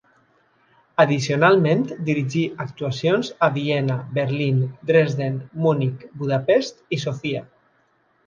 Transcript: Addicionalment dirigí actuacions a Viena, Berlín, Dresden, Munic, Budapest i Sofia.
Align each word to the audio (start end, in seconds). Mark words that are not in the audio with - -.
Addicionalment 1.01 1.83
dirigí 2.07 2.41
actuacions 2.63 3.29
a 3.47 3.51
Viena, 3.59 3.97
Berlín, 4.17 4.57
Dresden, 4.91 5.37
Munic, 5.67 6.03
Budapest 6.23 6.81
i 6.97 7.01
Sofia. 7.07 7.47